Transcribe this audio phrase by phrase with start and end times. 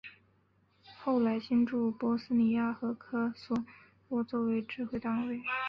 [0.97, 3.55] 后来进驻波斯尼亚和科索
[4.09, 5.39] 沃作为指挥单位。